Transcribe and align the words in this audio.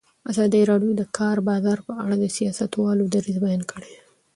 ازادي 0.31 0.61
راډیو 0.71 0.91
د 0.95 0.97
د 1.01 1.03
کار 1.17 1.37
بازار 1.49 1.77
په 1.87 1.93
اړه 2.03 2.15
د 2.19 2.25
سیاستوالو 2.37 3.03
دریځ 3.13 3.37
بیان 3.45 3.61
کړی. 3.71 3.93